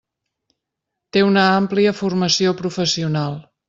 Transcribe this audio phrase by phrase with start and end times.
[1.17, 3.43] Té una àmplia formació professional.